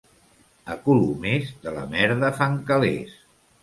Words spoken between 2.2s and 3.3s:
fan calés.